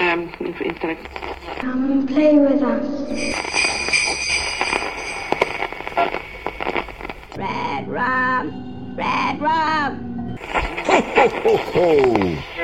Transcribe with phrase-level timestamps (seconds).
[0.00, 1.06] um, intellect.
[1.58, 2.86] Come and play with us.
[7.36, 8.94] Red rum!
[8.96, 10.38] Red rum!
[10.86, 12.57] Ho, ho, ho, ho!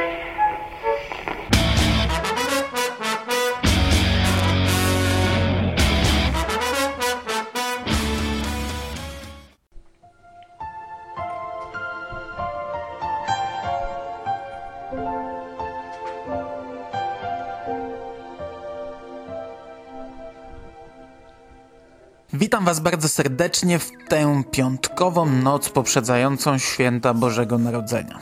[22.74, 28.19] Was bardzo serdecznie w tę piątkową noc poprzedzającą święta Bożego Narodzenia.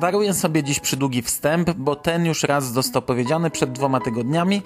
[0.00, 4.62] Daruję sobie dziś przydługi wstęp, bo ten już raz został powiedziany przed dwoma tygodniami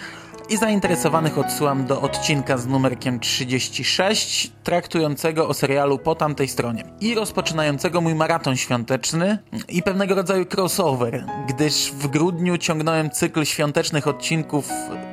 [0.49, 7.15] i zainteresowanych odsyłam do odcinka z numerkiem 36, traktującego o serialu po tamtej stronie i
[7.15, 9.39] rozpoczynającego mój maraton świąteczny
[9.69, 14.69] i pewnego rodzaju crossover, gdyż w grudniu ciągnąłem cykl świątecznych odcinków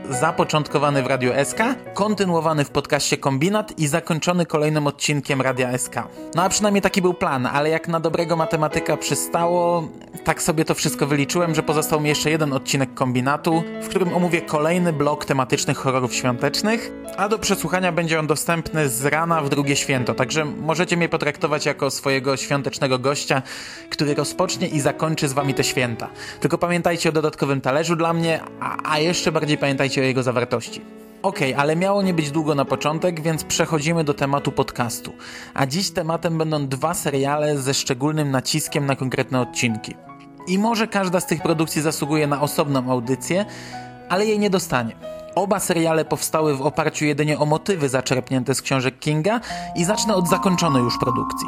[0.09, 1.59] zapoczątkowany w Radio SK,
[1.94, 5.95] kontynuowany w podcaście Kombinat i zakończony kolejnym odcinkiem Radia SK.
[6.36, 9.88] No a przynajmniej taki był plan, ale jak na dobrego matematyka przystało,
[10.23, 14.42] tak sobie to wszystko wyliczyłem, że pozostał mi jeszcze jeden odcinek Kombinatu, w którym omówię
[14.42, 19.75] kolejny blok tematycznych horrorów świątecznych, a do przesłuchania będzie on dostępny z rana w drugie
[19.75, 23.41] święto, także możecie mnie potraktować jako swojego świątecznego gościa,
[23.89, 26.09] który rozpocznie i zakończy z wami te święta.
[26.39, 30.81] Tylko pamiętajcie o dodatkowym talerzu dla mnie, a, a jeszcze bardziej pamiętajcie o jego zawartości.
[31.23, 35.13] Okej, okay, ale miało nie być długo na początek, więc przechodzimy do tematu podcastu.
[35.53, 39.95] A dziś tematem będą dwa seriale ze szczególnym naciskiem na konkretne odcinki.
[40.47, 43.45] I może każda z tych produkcji zasługuje na osobną audycję,
[44.09, 44.96] ale jej nie dostanie.
[45.36, 49.40] Oba seriale powstały w oparciu jedynie o motywy zaczerpnięte z książek Kinga
[49.76, 51.48] i zacznę od zakończonej już produkcji.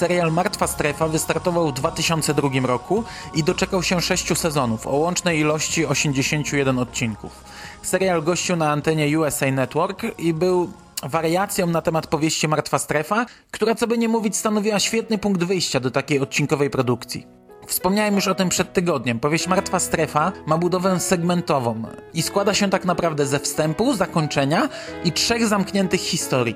[0.00, 5.86] Serial Martwa Strefa wystartował w 2002 roku i doczekał się 6 sezonów o łącznej ilości
[5.86, 7.44] 81 odcinków.
[7.82, 10.72] Serial gościł na antenie USA Network i był
[11.02, 15.80] wariacją na temat powieści Martwa Strefa, która co by nie mówić stanowiła świetny punkt wyjścia
[15.80, 17.39] do takiej odcinkowej produkcji.
[17.70, 19.20] Wspomniałem już o tym przed tygodniem.
[19.20, 21.82] Powieść Martwa Strefa ma budowę segmentową
[22.14, 24.68] i składa się tak naprawdę ze wstępu, zakończenia
[25.04, 26.54] i trzech zamkniętych historii.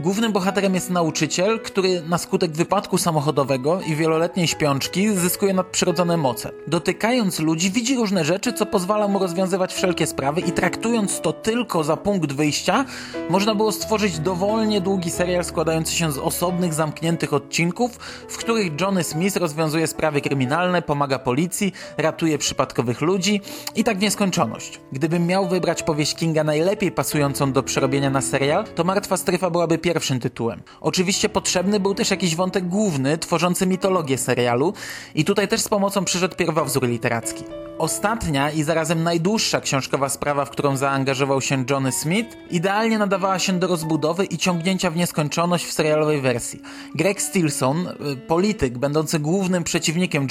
[0.00, 6.50] Głównym bohaterem jest nauczyciel, który na skutek wypadku samochodowego i wieloletniej śpiączki zyskuje nadprzyrodzone moce.
[6.66, 11.84] Dotykając ludzi widzi różne rzeczy, co pozwala mu rozwiązywać wszelkie sprawy i traktując to tylko
[11.84, 12.84] za punkt wyjścia,
[13.30, 17.96] można było stworzyć dowolnie długi serial składający się z osobnych, zamkniętych odcinków,
[18.28, 20.55] w których Johnny Smith rozwiązuje sprawy kryminalne,
[20.86, 23.40] pomaga policji, ratuje przypadkowych ludzi
[23.74, 24.80] i tak w nieskończoność.
[24.92, 29.78] Gdybym miał wybrać powieść Kinga najlepiej pasującą do przerobienia na serial, to Martwa Strefa byłaby
[29.78, 30.62] pierwszym tytułem.
[30.80, 34.72] Oczywiście potrzebny był też jakiś wątek główny, tworzący mitologię serialu
[35.14, 37.44] i tutaj też z pomocą przyszedł pierwowzór literacki.
[37.78, 43.52] Ostatnia i zarazem najdłuższa książkowa sprawa, w którą zaangażował się Johnny Smith, idealnie nadawała się
[43.52, 46.62] do rozbudowy i ciągnięcia w nieskończoność w serialowej wersji.
[46.94, 50.26] Greg Stilson, y, polityk będący głównym przeciwnikiem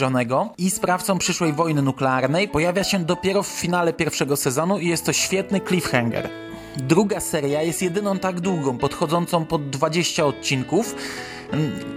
[0.58, 5.14] I sprawcą przyszłej wojny nuklearnej, pojawia się dopiero w finale pierwszego sezonu i jest to
[5.14, 6.30] świetny cliffhanger.
[6.78, 10.96] Druga seria jest jedyną tak długą, podchodzącą pod 20 odcinków.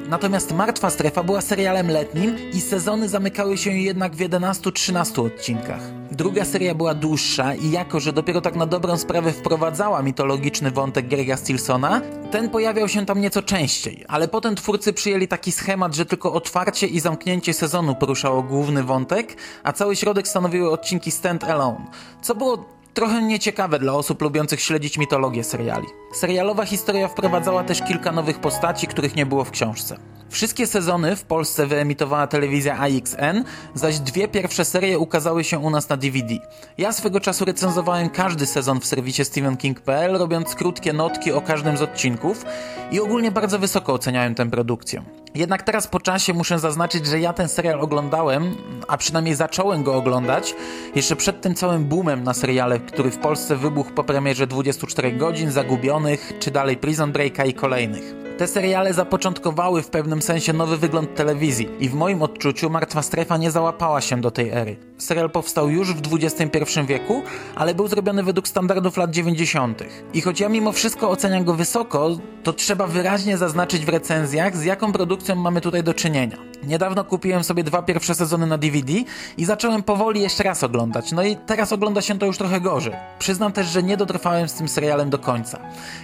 [0.09, 5.81] Natomiast Martwa Strefa była serialem letnim i sezony zamykały się jednak w 11-13 odcinkach.
[6.10, 11.09] Druga seria była dłuższa i jako, że dopiero tak na dobrą sprawę wprowadzała mitologiczny wątek
[11.09, 12.00] Grega Stilsona,
[12.31, 16.86] ten pojawiał się tam nieco częściej, ale potem twórcy przyjęli taki schemat, że tylko otwarcie
[16.86, 21.84] i zamknięcie sezonu poruszało główny wątek, a cały środek stanowiły odcinki stand alone,
[22.22, 25.87] co było trochę nieciekawe dla osób lubiących śledzić mitologię seriali.
[26.12, 29.97] Serialowa historia wprowadzała też kilka nowych postaci, których nie było w książce.
[30.31, 33.44] Wszystkie sezony w Polsce wyemitowała telewizja AXN,
[33.75, 36.34] zaś dwie pierwsze serie ukazały się u nas na DVD.
[36.78, 41.83] Ja swego czasu recenzowałem każdy sezon w serwisie StephenKing.pl, robiąc krótkie notki o każdym z
[41.83, 42.45] odcinków
[42.92, 45.03] i ogólnie bardzo wysoko oceniałem tę produkcję.
[45.34, 48.54] Jednak teraz po czasie muszę zaznaczyć, że ja ten serial oglądałem,
[48.89, 50.54] a przynajmniej zacząłem go oglądać
[50.95, 55.51] jeszcze przed tym całym boomem na seriale, który w Polsce wybuchł po premierze 24 godzin,
[55.51, 58.17] Zagubionych, czy dalej Prison Breaka i kolejnych.
[58.39, 63.37] Te seriale zapoczątkowały w pewnym sensie nowy wygląd telewizji i w moim odczuciu Martwa Strefa
[63.37, 64.77] nie załapała się do tej ery.
[64.99, 67.23] Serial powstał już w XXI wieku,
[67.55, 69.83] ale był zrobiony według standardów lat 90.
[70.15, 72.11] I choć ja mimo wszystko oceniam go wysoko,
[72.43, 76.37] to trzeba wyraźnie zaznaczyć w recenzjach, z jaką produkcją mamy tutaj do czynienia.
[76.63, 78.93] Niedawno kupiłem sobie dwa pierwsze sezony na DVD
[79.37, 81.13] i zacząłem powoli jeszcze raz oglądać.
[81.13, 82.93] No i teraz ogląda się to już trochę gorzej.
[83.19, 85.59] Przyznam też, że nie dotrwałem z tym serialem do końca.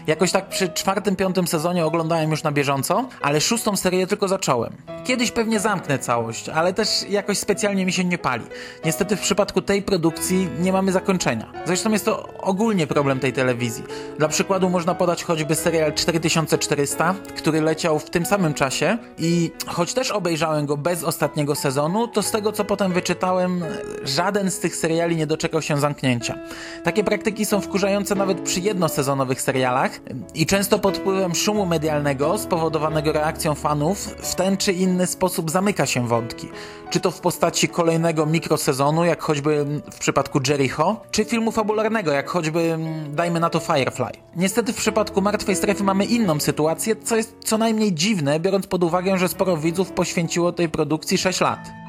[0.06, 4.72] Jakoś tak przy czwartym, piątym sezonie oglądałem już na bieżąco, ale szóstą serię tylko zacząłem.
[5.04, 8.44] Kiedyś pewnie zamknę całość, ale też jakoś specjalnie mi się nie pali.
[8.84, 11.52] Niestety w przypadku tej produkcji nie mamy zakończenia.
[11.66, 13.84] Zresztą jest to ogólnie problem tej telewizji.
[14.18, 19.94] Dla przykładu można podać choćby serial 4400, który leciał w tym samym czasie i choć
[19.94, 23.64] też obejrzałem go bez ostatniego sezonu, to z tego co potem wyczytałem,
[24.04, 26.38] żaden z tych seriali nie doczekał się zamknięcia.
[26.84, 30.00] Takie praktyki są wkurzające nawet przy jednosezonowych serialach
[30.34, 35.86] i często pod wpływem szumu medialnego spowodowanego reakcją fanów w ten czy inny sposób zamyka
[35.86, 36.48] się wątki.
[36.90, 42.30] Czy to w postaci kolejnego mikrosezonu, jak choćby w przypadku Jericho, czy filmu fabularnego, jak
[42.30, 42.78] choćby
[43.10, 44.10] dajmy na to Firefly.
[44.36, 48.84] Niestety w przypadku Martwej Strefy mamy inną sytuację, co jest co najmniej dziwne, biorąc pod
[48.84, 51.83] uwagę, że sporo widzów poświęciło tej produkcji 6 lat.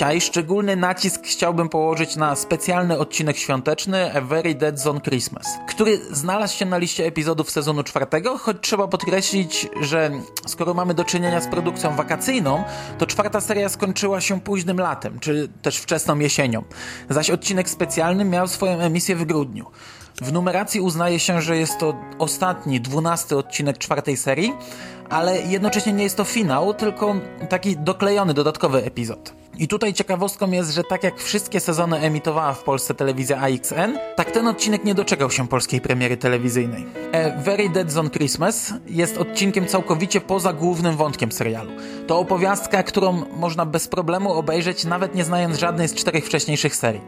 [0.00, 5.98] Dzisiaj szczególny nacisk chciałbym położyć na specjalny odcinek świąteczny A Very Dead Zone Christmas, który
[6.10, 10.10] znalazł się na liście epizodów sezonu czwartego, choć trzeba podkreślić, że
[10.46, 12.64] skoro mamy do czynienia z produkcją wakacyjną,
[12.98, 16.62] to czwarta seria skończyła się późnym latem, czy też wczesną jesienią,
[17.10, 19.66] zaś odcinek specjalny miał swoją emisję w grudniu.
[20.22, 24.52] W numeracji uznaje się, że jest to ostatni, dwunasty odcinek czwartej serii,
[25.10, 27.14] ale jednocześnie nie jest to finał, tylko
[27.48, 29.39] taki doklejony, dodatkowy epizod.
[29.60, 34.30] I tutaj ciekawostką jest, że tak jak wszystkie sezony emitowała w Polsce telewizja AXN, tak
[34.30, 36.86] ten odcinek nie doczekał się polskiej premiery telewizyjnej.
[37.12, 41.70] A Very Dead Zone Christmas jest odcinkiem całkowicie poza głównym wątkiem serialu.
[42.06, 47.00] To opowiastka, którą można bez problemu obejrzeć, nawet nie znając żadnej z czterech wcześniejszych serii.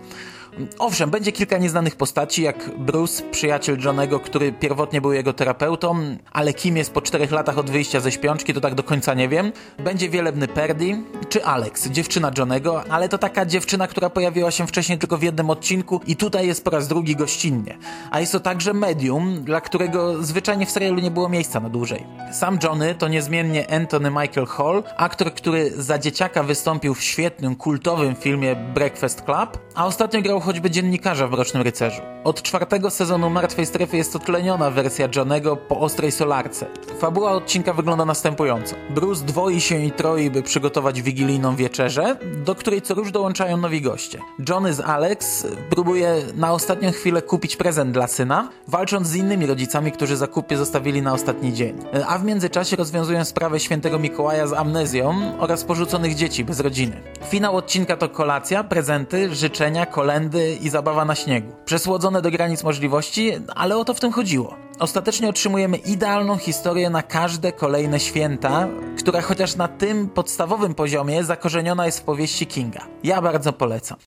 [0.78, 6.54] Owszem, będzie kilka nieznanych postaci, jak Bruce, przyjaciel Johnego, który pierwotnie był jego terapeutą, ale
[6.54, 9.52] kim jest po czterech latach od wyjścia ze śpiączki, to tak do końca nie wiem.
[9.78, 14.99] Będzie wielebny Perdy, czy Alex, dziewczyna Johnego, ale to taka dziewczyna, która pojawiła się wcześniej
[14.99, 17.78] tylko w jednym odcinku i tutaj jest po raz drugi gościnnie.
[18.10, 22.06] A jest to także medium, dla którego zwyczajnie w serialu nie było miejsca na dłużej.
[22.32, 28.14] Sam Johnny to niezmiennie Anthony Michael Hall, aktor, który za dzieciaka wystąpił w świetnym, kultowym
[28.14, 32.02] filmie Breakfast Club, a ostatnio grał choćby dziennikarza w Mrocznym Rycerzu.
[32.24, 36.66] Od czwartego sezonu Martwej Strefy jest to tleniona wersja Johnego po ostrej solarce.
[36.98, 38.76] Fabuła odcinka wygląda następująco.
[38.90, 43.80] Bruce dwoi się i troi, by przygotować wigilijną wieczerzę, do której co róż dołączają nowi
[43.80, 44.19] goście.
[44.48, 49.92] Johnny z Alex próbuje na ostatnią chwilę kupić prezent dla syna, walcząc z innymi rodzicami,
[49.92, 51.78] którzy zakupy zostawili na ostatni dzień.
[52.08, 57.02] A w międzyczasie rozwiązują sprawę świętego Mikołaja z amnezją oraz porzuconych dzieci bez rodziny.
[57.25, 61.53] Finał odcinka to kolacja, prezenty, życzenia, kolendy i zabawa na śniegu.
[61.64, 64.56] Przesłodzone do granic możliwości, ale o to w tym chodziło.
[64.79, 68.69] Ostatecznie otrzymujemy idealną historię na każde kolejne święta,
[68.99, 72.81] która chociaż na tym podstawowym poziomie zakorzeniona jest w powieści Kinga.
[73.05, 73.99] Ja bardzo polecam.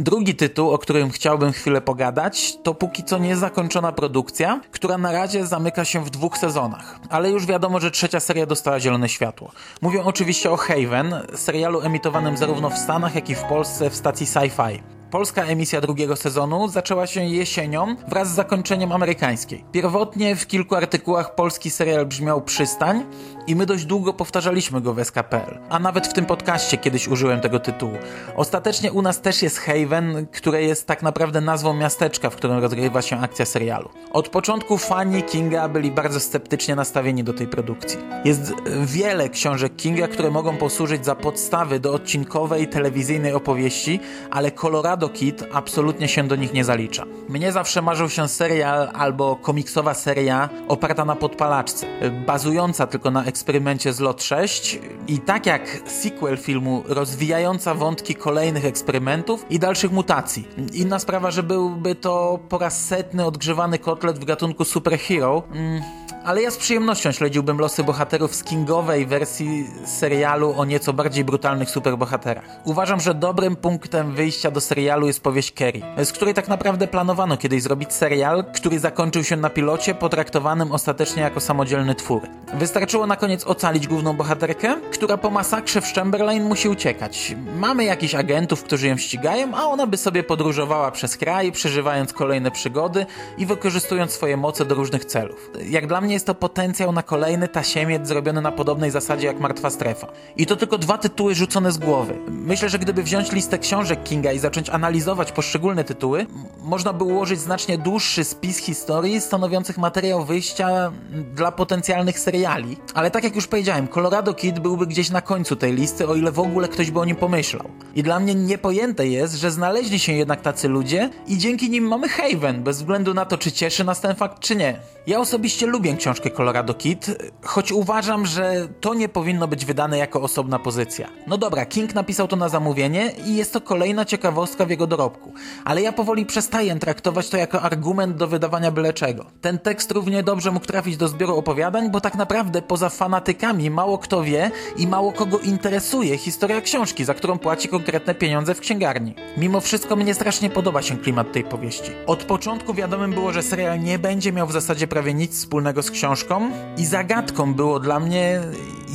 [0.00, 5.46] Drugi tytuł, o którym chciałbym chwilę pogadać, to póki co niezakończona produkcja, która na razie
[5.46, 7.00] zamyka się w dwóch sezonach.
[7.10, 9.52] Ale już wiadomo, że trzecia seria dostała zielone światło.
[9.82, 14.26] Mówię oczywiście o Haven, serialu emitowanym zarówno w Stanach, jak i w Polsce w stacji
[14.26, 14.99] Sci-Fi.
[15.10, 19.64] Polska emisja drugiego sezonu zaczęła się jesienią wraz z zakończeniem amerykańskiej.
[19.72, 23.04] Pierwotnie w kilku artykułach polski serial brzmiał Przystań
[23.46, 27.40] i my dość długo powtarzaliśmy go w SKPL, a nawet w tym podcaście kiedyś użyłem
[27.40, 27.92] tego tytułu.
[28.36, 33.02] Ostatecznie u nas też jest Haven, które jest tak naprawdę nazwą miasteczka, w którym rozgrywa
[33.02, 33.88] się akcja serialu.
[34.12, 37.98] Od początku fani Kinga byli bardzo sceptycznie nastawieni do tej produkcji.
[38.24, 38.52] Jest
[38.84, 44.00] wiele książek Kinga, które mogą posłużyć za podstawy do odcinkowej telewizyjnej opowieści,
[44.30, 47.04] ale Colorado Kid absolutnie się do nich nie zalicza.
[47.28, 51.86] Mnie zawsze marzył się serial albo komiksowa seria oparta na podpalaczce,
[52.26, 54.78] bazująca tylko na eksperymencie z LOT 6
[55.08, 60.48] i tak jak sequel filmu rozwijająca wątki kolejnych eksperymentów i dalszych mutacji.
[60.72, 65.42] Inna sprawa, że byłby to po raz setny odgrzewany kotlet w gatunku superhero.
[65.52, 65.82] Mm,
[66.24, 71.70] ale ja z przyjemnością śledziłbym losy bohaterów z kingowej wersji serialu o nieco bardziej brutalnych
[71.70, 72.44] superbohaterach.
[72.64, 77.36] Uważam, że dobrym punktem wyjścia do serialu jest powieść Kerry, z której tak naprawdę planowano
[77.36, 82.22] kiedyś zrobić serial, który zakończył się na pilocie, potraktowanym ostatecznie jako samodzielny twór.
[82.54, 87.36] Wystarczyło na koniec ocalić główną bohaterkę, która po masakrze w Chamberlain musi uciekać.
[87.56, 92.50] Mamy jakichś agentów, którzy ją ścigają, a ona by sobie podróżowała przez kraj, przeżywając kolejne
[92.50, 93.06] przygody
[93.38, 95.50] i wykorzystując swoje moce do różnych celów.
[95.68, 99.70] Jak dla mnie jest to potencjał na kolejny tasiemiec zrobiony na podobnej zasadzie jak Martwa
[99.70, 100.06] Strefa.
[100.36, 102.18] I to tylko dwa tytuły rzucone z głowy.
[102.28, 106.26] Myślę, że gdyby wziąć listę książek Kinga i zacząć analizować poszczególne tytuły,
[106.62, 110.92] można by ułożyć znacznie dłuższy spis historii stanowiących materiał wyjścia
[111.34, 112.76] dla potencjalnych seriali.
[112.94, 116.32] Ale tak jak już powiedziałem, Colorado Kid byłby gdzieś na końcu tej listy, o ile
[116.32, 117.68] w ogóle ktoś by o nim pomyślał.
[117.94, 122.08] I dla mnie niepojęte jest, że znaleźli się jednak tacy ludzie i dzięki nim mamy
[122.08, 124.80] Haven, bez względu na to, czy cieszy nas ten fakt, czy nie.
[125.06, 127.06] Ja osobiście lubię książkę Colorado Kid,
[127.42, 131.08] choć uważam, że to nie powinno być wydane jako osobna pozycja.
[131.26, 135.32] No dobra, King napisał to na zamówienie i jest to kolejna ciekawostka w jego dorobku,
[135.64, 139.26] ale ja powoli przestaję traktować to jako argument do wydawania byle czego.
[139.40, 143.98] Ten tekst równie dobrze mógł trafić do zbioru opowiadań, bo tak naprawdę poza fanatykami mało
[143.98, 149.14] kto wie i mało kogo interesuje historia książki, za którą płaci konkretne pieniądze w księgarni.
[149.36, 151.90] Mimo wszystko mnie strasznie podoba się klimat tej powieści.
[152.06, 155.89] Od początku wiadomym było, że serial nie będzie miał w zasadzie prawie nic wspólnego z
[155.90, 158.40] książką i zagadką było dla mnie,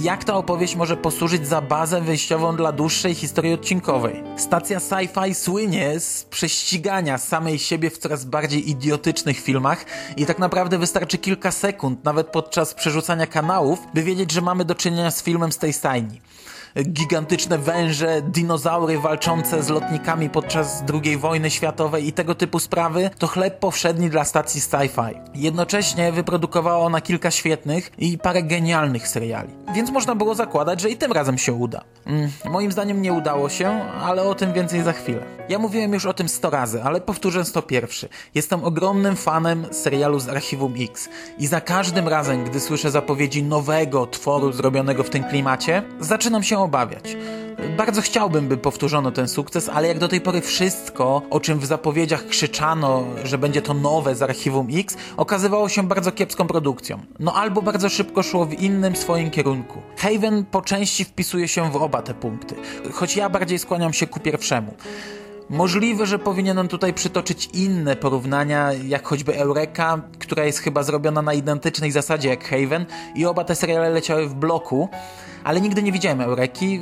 [0.01, 4.23] jak ta opowieść może posłużyć za bazę wyjściową dla dłuższej historii odcinkowej.
[4.37, 9.85] Stacja sci-fi słynie z prześcigania samej siebie w coraz bardziej idiotycznych filmach
[10.17, 14.75] i tak naprawdę wystarczy kilka sekund, nawet podczas przerzucania kanałów, by wiedzieć, że mamy do
[14.75, 16.21] czynienia z filmem z tej stajni
[16.83, 23.27] gigantyczne węże, dinozaury walczące z lotnikami podczas II wojny światowej i tego typu sprawy, to
[23.27, 25.19] chleb powszedni dla stacji sci-fi.
[25.35, 29.49] Jednocześnie wyprodukowała ona kilka świetnych i parę genialnych seriali.
[29.75, 31.81] Więc można było zakładać, że i tym razem się uda.
[32.05, 33.69] Mm, moim zdaniem nie udało się,
[34.01, 35.25] ale o tym więcej za chwilę.
[35.49, 38.09] Ja mówiłem już o tym 100 razy, ale powtórzę 101.
[38.35, 44.07] Jestem ogromnym fanem serialu z Archiwum X i za każdym razem, gdy słyszę zapowiedzi nowego
[44.07, 47.17] tworu zrobionego w tym klimacie, zaczynam się obawiać.
[47.77, 51.65] Bardzo chciałbym, by powtórzono ten sukces, ale jak do tej pory wszystko, o czym w
[51.65, 56.99] zapowiedziach krzyczano, że będzie to nowe z Archiwum X, okazywało się bardzo kiepską produkcją.
[57.19, 59.81] No albo bardzo szybko szło w innym swoim kierunku.
[59.97, 62.55] Haven po części wpisuje się w oba te punkty,
[62.93, 64.73] choć ja bardziej skłaniam się ku pierwszemu.
[65.49, 71.33] Możliwe, że powinienem tutaj przytoczyć inne porównania, jak choćby Eureka, która jest chyba zrobiona na
[71.33, 74.89] identycznej zasadzie jak Haven i oba te seriale leciały w bloku,
[75.45, 76.79] ale nigdy nie widziałem Eureki,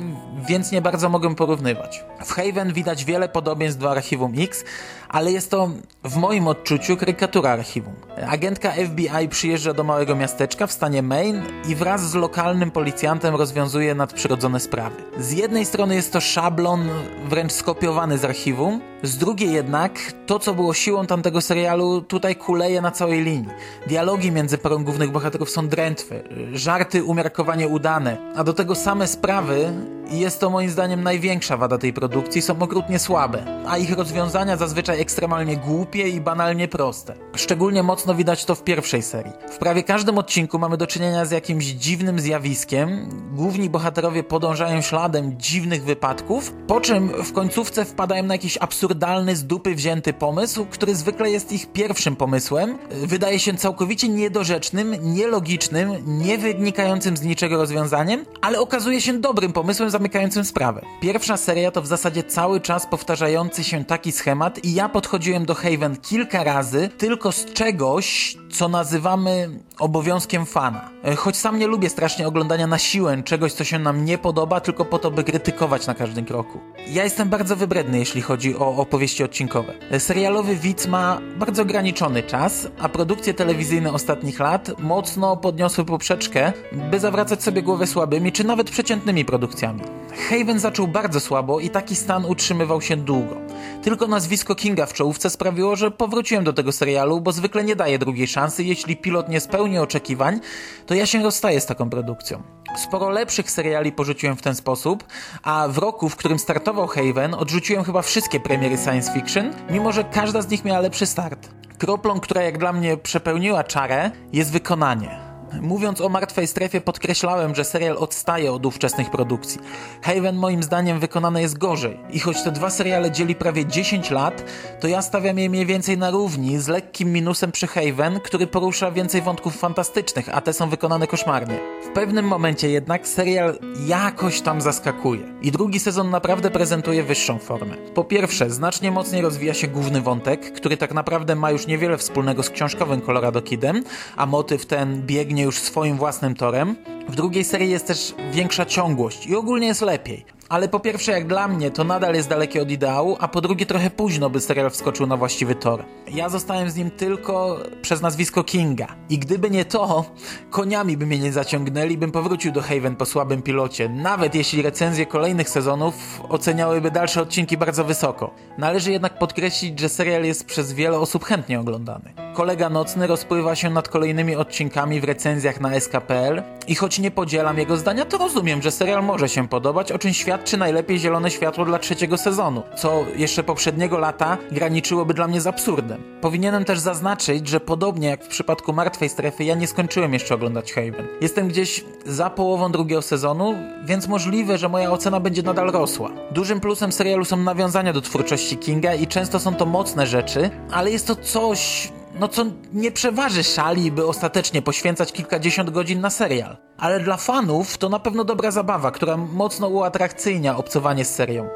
[0.48, 2.04] więc nie bardzo mogę porównywać.
[2.24, 4.64] W Haven widać wiele podobieństw do Archiwum X,
[5.08, 5.70] ale jest to
[6.04, 7.94] w moim odczuciu karykatura archiwum.
[8.28, 13.94] Agentka FBI przyjeżdża do małego miasteczka w stanie Maine i wraz z lokalnym policjantem rozwiązuje
[13.94, 14.96] nadprzyrodzone sprawy.
[15.18, 16.88] Z jednej strony jest to szablon
[17.24, 22.80] wręcz skopiowany z archiwum, z drugiej jednak to, co było siłą tamtego serialu, tutaj kuleje
[22.80, 23.50] na całej linii.
[23.86, 29.72] Dialogi między parą głównych bohaterów są drętwe, żarty umiarkowanie udane, a do tego same sprawy
[30.10, 35.00] jest to moim zdaniem największa wada tej produkcji, są okrutnie słabe, a ich rozwiązania zazwyczaj
[35.00, 37.14] ekstremalnie głupie i banalnie proste.
[37.36, 39.32] Szczególnie mocno widać to w pierwszej serii.
[39.50, 45.38] W prawie każdym odcinku mamy do czynienia z jakimś dziwnym zjawiskiem, główni bohaterowie podążają śladem
[45.38, 50.94] dziwnych wypadków, po czym w końcówce wpadają na jakiś absurdalny, z dupy wzięty pomysł, który
[50.94, 58.24] zwykle jest ich pierwszym pomysłem, wydaje się całkowicie niedorzecznym, nielogicznym, nie wynikającym z niczego rozwiązaniem,
[58.40, 60.80] ale okazuje się dobrym pomysłem zamykającym sprawę.
[61.00, 65.54] Pierwsza seria to w zasadzie cały czas powtarzający się taki schemat i ja podchodziłem do
[65.54, 70.90] Haven kilka razy tylko z czegoś, co nazywamy obowiązkiem fana.
[71.04, 74.60] E, choć sam nie lubię strasznie oglądania na siłę czegoś, co się nam nie podoba,
[74.60, 76.60] tylko po to, by krytykować na każdym kroku.
[76.88, 79.72] Ja jestem bardzo wybredny, jeśli chodzi o opowieści odcinkowe.
[79.90, 86.52] E, serialowy widz ma bardzo ograniczony czas, a produkcje telewizyjne ostatnich lat mocno podniosły poprzeczkę,
[86.90, 89.83] by zawracać sobie głowę słabymi czy nawet przeciętnymi produkcjami.
[90.28, 93.36] Haven zaczął bardzo słabo i taki stan utrzymywał się długo.
[93.82, 97.98] Tylko nazwisko Kinga w czołówce sprawiło, że powróciłem do tego serialu, bo zwykle nie daje
[97.98, 98.64] drugiej szansy.
[98.64, 100.40] Jeśli pilot nie spełni oczekiwań,
[100.86, 102.42] to ja się rozstaję z taką produkcją.
[102.76, 105.04] Sporo lepszych seriali porzuciłem w ten sposób,
[105.42, 110.04] a w roku, w którym startował Haven, odrzuciłem chyba wszystkie premiery science fiction, mimo że
[110.04, 111.48] każda z nich miała lepszy start.
[111.78, 115.23] Kroplą, która jak dla mnie przepełniła czarę, jest wykonanie.
[115.60, 119.60] Mówiąc o Martwej Strefie podkreślałem, że serial odstaje od ówczesnych produkcji.
[120.02, 124.44] Haven moim zdaniem wykonane jest gorzej i choć te dwa seriale dzieli prawie 10 lat,
[124.80, 128.90] to ja stawiam je mniej więcej na równi z lekkim minusem przy Haven, który porusza
[128.90, 131.58] więcej wątków fantastycznych, a te są wykonane koszmarnie.
[131.84, 137.76] W pewnym momencie jednak serial jakoś tam zaskakuje i drugi sezon naprawdę prezentuje wyższą formę.
[137.94, 142.42] Po pierwsze, znacznie mocniej rozwija się główny wątek, który tak naprawdę ma już niewiele wspólnego
[142.42, 143.84] z książkowym Colorado Kidem,
[144.16, 146.76] a motyw ten biegnie już swoim własnym torem.
[147.08, 150.24] W drugiej serii jest też większa ciągłość i ogólnie jest lepiej.
[150.54, 153.66] Ale po pierwsze, jak dla mnie, to nadal jest dalekie od ideału, a po drugie,
[153.66, 155.84] trochę późno, by serial wskoczył na właściwy tor.
[156.12, 158.86] Ja zostałem z nim tylko przez nazwisko Kinga.
[159.08, 160.04] I gdyby nie to,
[160.50, 165.06] koniami by mnie nie zaciągnęli, bym powrócił do Haven po słabym pilocie, nawet jeśli recenzje
[165.06, 168.34] kolejnych sezonów oceniałyby dalsze odcinki bardzo wysoko.
[168.58, 172.14] Należy jednak podkreślić, że serial jest przez wiele osób chętnie oglądany.
[172.34, 177.58] Kolega nocny rozpływa się nad kolejnymi odcinkami w recenzjach na SKPL i choć nie podzielam
[177.58, 180.12] jego zdania, to rozumiem, że serial może się podobać, o czym
[180.44, 185.46] świadczy najlepiej zielone światło dla trzeciego sezonu, co jeszcze poprzedniego lata graniczyłoby dla mnie z
[185.46, 186.02] absurdem.
[186.20, 190.72] Powinienem też zaznaczyć, że podobnie jak w przypadku Martwej Strefy, ja nie skończyłem jeszcze oglądać
[190.72, 191.06] Haven.
[191.20, 196.10] Jestem gdzieś za połową drugiego sezonu, więc możliwe, że moja ocena będzie nadal rosła.
[196.30, 200.90] Dużym plusem serialu są nawiązania do twórczości Kinga i często są to mocne rzeczy, ale
[200.90, 206.56] jest to coś no co nie przeważy szali, by ostatecznie poświęcać kilkadziesiąt godzin na serial.
[206.78, 211.48] Ale dla fanów to na pewno dobra zabawa, która mocno uatrakcyjnia obcowanie z serią.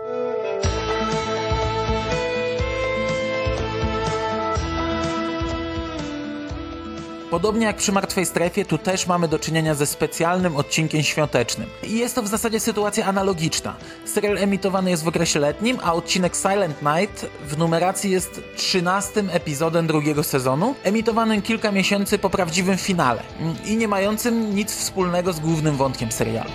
[7.31, 11.69] Podobnie jak przy Martwej Strefie, tu też mamy do czynienia ze specjalnym odcinkiem świątecznym.
[11.83, 13.75] I jest to w zasadzie sytuacja analogiczna.
[14.05, 19.87] Serial emitowany jest w okresie letnim, a odcinek Silent Night w numeracji jest 13 epizodem
[19.87, 23.23] drugiego sezonu, emitowanym kilka miesięcy po prawdziwym finale
[23.65, 26.51] i nie mającym nic wspólnego z głównym wątkiem serialu.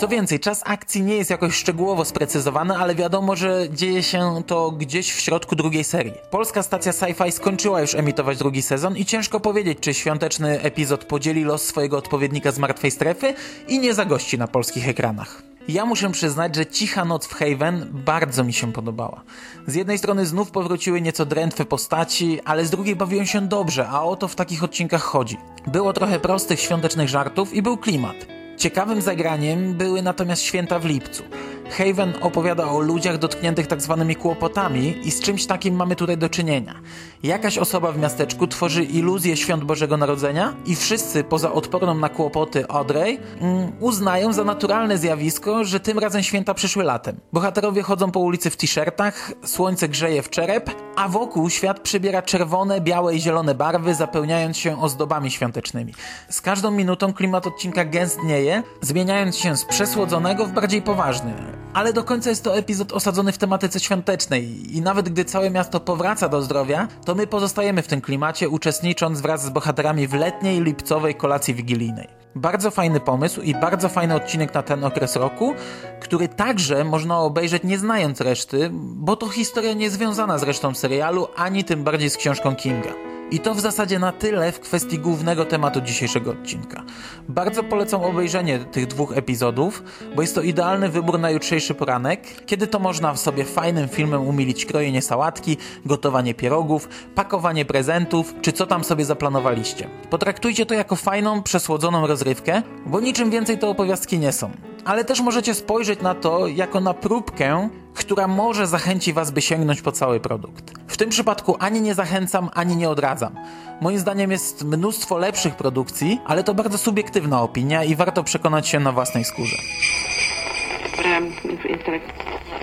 [0.00, 4.70] Co więcej, czas akcji nie jest jakoś szczegółowo sprecyzowany, ale wiadomo, że dzieje się to
[4.70, 6.12] gdzieś w środku drugiej serii.
[6.30, 11.44] Polska stacja Sci-Fi skończyła już emitować drugi sezon i ciężko powiedzieć, czy świąteczny epizod podzieli
[11.44, 13.34] los swojego odpowiednika z Martwej Strefy
[13.68, 15.42] i nie zagości na polskich ekranach.
[15.68, 19.22] Ja muszę przyznać, że Cicha Noc w Haven bardzo mi się podobała.
[19.66, 24.02] Z jednej strony znów powróciły nieco drętwe postaci, ale z drugiej bawiłem się dobrze, a
[24.02, 25.36] o to w takich odcinkach chodzi.
[25.66, 28.39] Było trochę prostych świątecznych żartów i był klimat.
[28.60, 31.22] Ciekawym zagraniem były natomiast święta w lipcu.
[31.70, 36.28] Haven opowiada o ludziach dotkniętych tak zwanymi kłopotami i z czymś takim mamy tutaj do
[36.28, 36.80] czynienia.
[37.22, 42.64] Jakaś osoba w miasteczku tworzy iluzję świąt Bożego Narodzenia i wszyscy poza odporną na kłopoty
[42.68, 47.16] Audrey mm, uznają za naturalne zjawisko, że tym razem święta przyszły latem.
[47.32, 52.80] Bohaterowie chodzą po ulicy w t-shirtach, słońce grzeje w czerep, a wokół świat przybiera czerwone,
[52.80, 55.94] białe i zielone barwy, zapełniając się ozdobami świątecznymi.
[56.30, 61.34] Z każdą minutą klimat odcinka gęstnieje, zmieniając się z przesłodzonego w bardziej poważny.
[61.74, 65.80] Ale do końca jest to epizod osadzony w tematyce świątecznej i nawet gdy całe miasto
[65.80, 70.62] powraca do zdrowia, to my pozostajemy w tym klimacie, uczestnicząc wraz z bohaterami w letniej,
[70.62, 72.08] lipcowej kolacji wigilijnej.
[72.34, 75.54] Bardzo fajny pomysł i bardzo fajny odcinek na ten okres roku,
[76.00, 81.28] który także można obejrzeć nie znając reszty, bo to historia nie związana z resztą serialu,
[81.36, 82.90] ani tym bardziej z książką Kinga.
[83.32, 86.82] I to w zasadzie na tyle w kwestii głównego tematu dzisiejszego odcinka.
[87.28, 89.82] Bardzo polecam obejrzenie tych dwóch epizodów,
[90.16, 94.66] bo jest to idealny wybór na jutrzejszy poranek, kiedy to można sobie fajnym filmem umilić
[94.66, 99.88] krojenie sałatki, gotowanie pierogów, pakowanie prezentów, czy co tam sobie zaplanowaliście.
[100.10, 104.50] Potraktujcie to jako fajną, przesłodzoną rozrywkę, bo niczym więcej te opowiastki nie są.
[104.84, 109.82] Ale też możecie spojrzeć na to jako na próbkę, która może zachęci Was, by sięgnąć
[109.82, 110.72] po cały produkt.
[110.86, 113.34] W tym przypadku ani nie zachęcam, ani nie odradzam.
[113.80, 118.80] Moim zdaniem jest mnóstwo lepszych produkcji, ale to bardzo subiektywna opinia i warto przekonać się
[118.80, 119.56] na własnej skórze.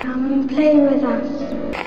[0.01, 1.86] Come and play with us.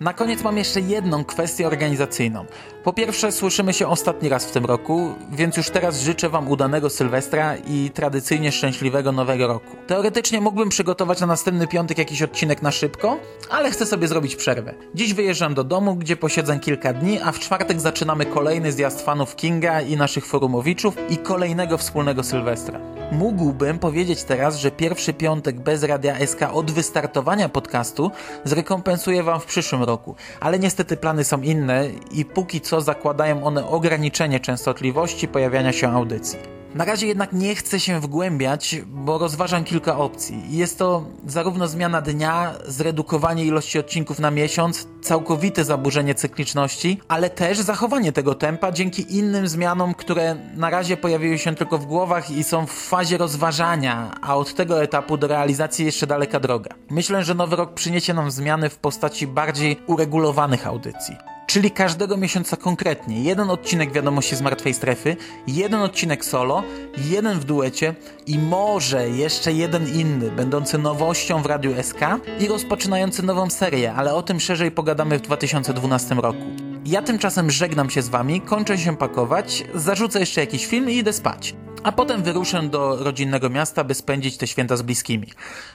[0.00, 2.46] Na koniec mam jeszcze jedną kwestię organizacyjną.
[2.84, 6.90] Po pierwsze, słyszymy się ostatni raz w tym roku, więc już teraz życzę Wam udanego
[6.90, 9.76] Sylwestra i tradycyjnie szczęśliwego Nowego Roku.
[9.86, 13.16] Teoretycznie mógłbym przygotować na następny piątek jakiś odcinek na szybko,
[13.50, 14.74] ale chcę sobie zrobić przerwę.
[14.94, 19.36] Dziś wyjeżdżam do domu, gdzie posiedzę kilka dni, a w czwartek zaczynamy kolejny zjazd fanów
[19.36, 22.99] Kinga i naszych forumowiczów i kolejnego wspólnego Sylwestra.
[23.12, 28.10] Mógłbym powiedzieć teraz, że pierwszy piątek bez Radia SK od wystartowania podcastu
[28.44, 33.66] zrekompensuję Wam w przyszłym roku, ale niestety plany są inne i póki co zakładają one
[33.68, 36.59] ograniczenie częstotliwości pojawiania się audycji.
[36.74, 40.42] Na razie jednak nie chcę się wgłębiać, bo rozważam kilka opcji.
[40.48, 47.58] Jest to zarówno zmiana dnia, zredukowanie ilości odcinków na miesiąc, całkowite zaburzenie cykliczności, ale też
[47.58, 52.44] zachowanie tego tempa dzięki innym zmianom, które na razie pojawiły się tylko w głowach i
[52.44, 56.74] są w fazie rozważania, a od tego etapu do realizacji jeszcze daleka droga.
[56.90, 61.16] Myślę, że nowy rok przyniesie nam zmiany w postaci bardziej uregulowanych audycji
[61.50, 63.22] czyli każdego miesiąca konkretnie.
[63.22, 66.62] Jeden odcinek Wiadomości z Martwej Strefy, jeden odcinek solo,
[67.10, 67.94] jeden w duecie
[68.26, 72.00] i może jeszcze jeden inny, będący nowością w Radiu SK
[72.40, 76.44] i rozpoczynający nową serię, ale o tym szerzej pogadamy w 2012 roku.
[76.84, 81.12] Ja tymczasem żegnam się z Wami, kończę się pakować, zarzucę jeszcze jakiś film i idę
[81.12, 85.26] spać a potem wyruszę do rodzinnego miasta, by spędzić te święta z bliskimi.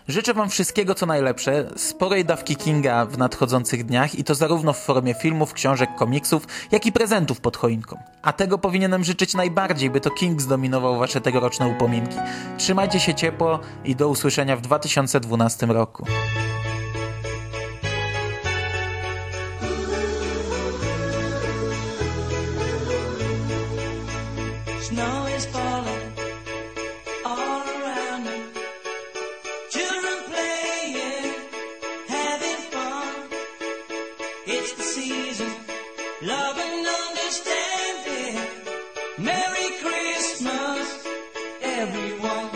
[0.08, 4.78] Życzę Wam wszystkiego co najlepsze, sporej dawki Kinga w nadchodzących dniach i to zarówno w
[4.78, 7.98] formie filmów, książek, komiksów, jak i prezentów pod choinką.
[8.22, 12.18] A tego powinienem życzyć najbardziej, by to King zdominował Wasze tegoroczne upominki.
[12.58, 16.06] Trzymajcie się ciepło i do usłyszenia w 2012 roku.
[39.18, 41.08] Merry Christmas,
[41.62, 42.55] everyone.